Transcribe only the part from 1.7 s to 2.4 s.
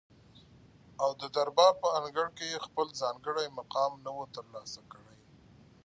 په انګړ